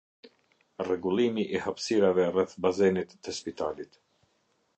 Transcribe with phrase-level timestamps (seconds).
[0.85, 4.01] Rregullimi i hapsirave rreth bazenit te spitalit